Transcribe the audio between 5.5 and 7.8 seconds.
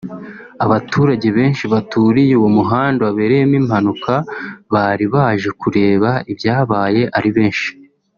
kureba ibyabaye ari benshi